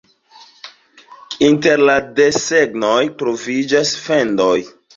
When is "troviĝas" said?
3.23-3.95